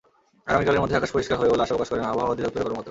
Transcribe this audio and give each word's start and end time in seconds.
আগামীকালের 0.49 0.81
মধ্যেই 0.81 0.99
আকাশ 0.99 1.11
পরিষ্কার 1.15 1.37
হবে 1.39 1.51
বলে 1.51 1.63
আশা 1.65 1.73
প্রকাশ 1.75 1.89
করেন 1.91 2.03
আবহাওয়া 2.11 2.31
অধিদপ্তরের 2.33 2.57
কর্মকর্তারা। 2.63 2.79